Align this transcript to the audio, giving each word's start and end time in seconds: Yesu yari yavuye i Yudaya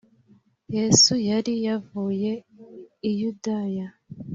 Yesu 0.75 1.13
yari 1.29 1.53
yavuye 1.67 2.31
i 3.09 3.11
Yudaya 3.19 3.87